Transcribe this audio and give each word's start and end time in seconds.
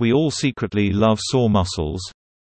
We 0.00 0.12
all 0.12 0.32
secretly 0.32 0.90
love 0.90 1.20
sore 1.22 1.48
muscles. 1.48 2.00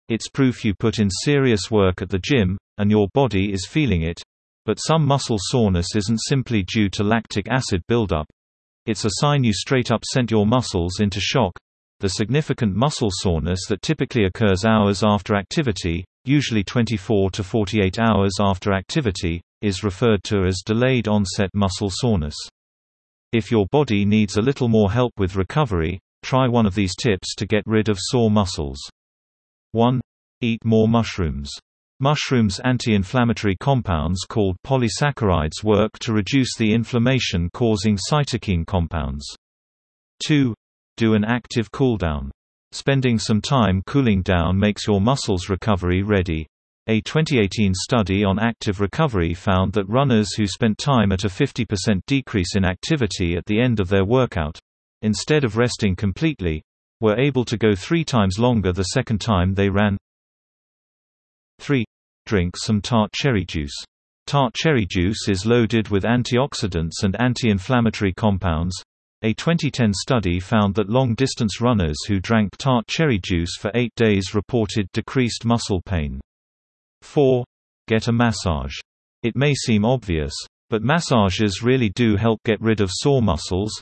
It's 0.09 0.29
proof 0.29 0.65
you 0.65 0.73
put 0.73 1.01
in 1.01 1.11
serious 1.11 1.69
work 1.69 2.01
at 2.01 2.09
the 2.09 2.21
gym, 2.21 2.57
and 2.79 2.91
your 2.93 3.09
body 3.13 3.53
is 3.53 3.67
feeling 3.69 4.03
it. 4.03 4.23
But 4.67 4.79
some 4.79 5.05
muscle 5.05 5.39
soreness 5.41 5.97
isn't 5.97 6.21
simply 6.29 6.63
due 6.63 6.89
to 6.91 7.03
lactic 7.03 7.49
acid 7.49 7.83
buildup. 7.89 8.27
It's 8.87 9.05
a 9.05 9.11
sign 9.15 9.43
you 9.43 9.53
straight 9.53 9.91
up 9.91 10.05
sent 10.05 10.31
your 10.31 10.47
muscles 10.47 11.01
into 11.01 11.21
shock. 11.21 11.53
The 11.99 12.09
significant 12.09 12.77
muscle 12.77 13.11
soreness 13.11 13.67
that 13.69 13.83
typically 13.83 14.27
occurs 14.27 14.65
hours 14.65 15.03
after 15.03 15.35
activity, 15.35 16.05
usually 16.25 16.63
24 16.63 17.31
to 17.33 17.43
48 17.43 17.99
hours 17.99 18.35
after 18.41 18.73
activity, 18.73 19.43
is 19.61 19.83
referred 19.83 20.23
to 20.25 20.45
as 20.45 20.63
delayed 20.65 21.09
onset 21.09 21.51
muscle 21.53 21.91
soreness. 21.91 22.37
If 23.33 23.51
your 23.51 23.67
body 23.73 24.05
needs 24.05 24.37
a 24.37 24.43
little 24.43 24.69
more 24.69 24.91
help 24.91 25.13
with 25.19 25.37
recovery, 25.37 25.99
try 26.23 26.49
one 26.49 26.67
of 26.67 26.75
these 26.75 26.95
tips 26.95 27.35
to 27.37 27.47
get 27.47 27.63
rid 27.67 27.89
of 27.89 27.99
sore 27.99 28.31
muscles. 28.31 28.79
1. 29.73 30.01
Eat 30.41 30.65
more 30.65 30.89
mushrooms. 30.89 31.51
Mushrooms' 32.01 32.61
anti-inflammatory 32.65 33.57
compounds 33.61 34.21
called 34.29 34.57
polysaccharides 34.67 35.63
work 35.63 35.99
to 35.99 36.13
reduce 36.13 36.57
the 36.57 36.73
inflammation-causing 36.73 37.99
cytokine 38.11 38.67
compounds. 38.67 39.25
2. 40.27 40.55
Do 40.97 41.15
an 41.15 41.25
active 41.25 41.71
cool 41.73 41.97
down. 41.97 42.31
Spending 42.73 43.19
some 43.19 43.41
time 43.41 43.83
cooling 43.87 44.23
down 44.23 44.59
makes 44.59 44.87
your 44.87 45.01
muscles 45.01 45.49
recovery 45.49 46.03
ready. 46.03 46.47
A 46.87 47.01
2018 47.03 47.75
study 47.75 48.25
on 48.25 48.39
active 48.39 48.81
recovery 48.81 49.35
found 49.35 49.73
that 49.75 49.89
runners 49.89 50.35
who 50.35 50.47
spent 50.47 50.79
time 50.79 51.13
at 51.13 51.25
a 51.25 51.29
50% 51.29 52.01
decrease 52.07 52.57
in 52.57 52.65
activity 52.65 53.37
at 53.37 53.45
the 53.45 53.61
end 53.61 53.79
of 53.79 53.89
their 53.89 54.05
workout 54.05 54.59
instead 55.03 55.45
of 55.45 55.57
resting 55.57 55.97
completely 55.97 56.63
were 57.01 57.19
able 57.19 57.45
to 57.45 57.57
go 57.57 57.75
three 57.75 58.05
times 58.05 58.39
longer 58.39 58.73
the 58.73 58.83
second 58.85 59.21
time 59.21 59.55
they 59.55 59.69
ran. 59.69 59.97
3. 61.61 61.85
Drink 62.27 62.57
some 62.57 62.81
tart 62.81 63.11
cherry 63.13 63.45
juice. 63.45 63.75
Tart 64.27 64.55
cherry 64.55 64.87
juice 64.87 65.29
is 65.29 65.47
loaded 65.47 65.89
with 65.89 66.05
antioxidants 66.05 67.03
and 67.03 67.21
anti-inflammatory 67.21 68.13
compounds. 68.13 68.75
A 69.23 69.35
2010 69.35 69.93
study 69.93 70.41
found 70.41 70.75
that 70.75 70.89
long-distance 70.89 71.61
runners 71.61 71.97
who 72.07 72.21
drank 72.21 72.57
tart 72.57 72.87
cherry 72.87 73.19
juice 73.19 73.57
for 73.59 73.71
eight 73.75 73.95
days 73.95 74.35
reported 74.35 74.87
decreased 74.93 75.45
muscle 75.45 75.83
pain. 75.83 76.21
4. 77.03 77.45
Get 77.89 78.09
a 78.09 78.13
massage. 78.13 78.75
It 79.23 79.37
may 79.37 79.55
seem 79.55 79.85
obvious, 79.85 80.33
but 80.71 80.83
massages 80.83 81.63
really 81.63 81.91
do 81.91 82.17
help 82.17 82.41
get 82.45 82.61
rid 82.61 82.81
of 82.81 82.91
sore 82.91 83.21
muscles. 83.21 83.73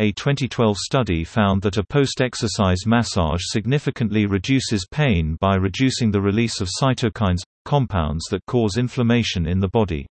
A 0.00 0.12
2012 0.12 0.76
study 0.76 1.24
found 1.24 1.60
that 1.62 1.76
a 1.76 1.82
post-exercise 1.82 2.86
massage 2.86 3.40
significantly 3.46 4.26
reduces 4.26 4.86
pain 4.88 5.36
by 5.40 5.56
reducing 5.56 6.12
the 6.12 6.20
release 6.20 6.60
of 6.60 6.68
cytokines, 6.80 7.40
compounds 7.64 8.24
that 8.30 8.46
cause 8.46 8.76
inflammation 8.78 9.44
in 9.48 9.58
the 9.58 9.66
body. 9.66 10.06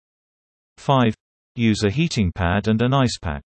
5. 0.77 1.15
Use 1.55 1.85
a 1.85 1.89
heating 1.89 2.33
pad 2.33 2.67
and 2.67 2.81
an 2.81 2.93
ice 2.93 3.17
pack. 3.21 3.43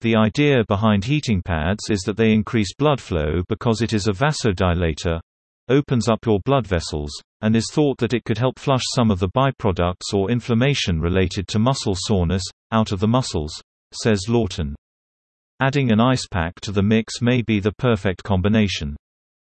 The 0.00 0.16
idea 0.16 0.64
behind 0.66 1.04
heating 1.04 1.40
pads 1.40 1.88
is 1.88 2.00
that 2.00 2.16
they 2.16 2.32
increase 2.32 2.74
blood 2.74 3.00
flow 3.00 3.44
because 3.48 3.80
it 3.80 3.92
is 3.92 4.08
a 4.08 4.12
vasodilator, 4.12 5.20
opens 5.68 6.08
up 6.08 6.26
your 6.26 6.40
blood 6.44 6.66
vessels, 6.66 7.12
and 7.42 7.54
is 7.54 7.70
thought 7.72 7.98
that 7.98 8.12
it 8.12 8.24
could 8.24 8.38
help 8.38 8.58
flush 8.58 8.82
some 8.92 9.08
of 9.08 9.20
the 9.20 9.28
byproducts 9.28 10.12
or 10.12 10.32
inflammation 10.32 11.00
related 11.00 11.46
to 11.46 11.60
muscle 11.60 11.94
soreness, 11.96 12.42
out 12.72 12.90
of 12.90 12.98
the 12.98 13.06
muscles, 13.06 13.62
says 13.92 14.26
Lawton. 14.28 14.74
Adding 15.60 15.92
an 15.92 16.00
ice 16.00 16.26
pack 16.26 16.60
to 16.62 16.72
the 16.72 16.82
mix 16.82 17.22
may 17.22 17.40
be 17.40 17.60
the 17.60 17.70
perfect 17.70 18.24
combination. 18.24 18.96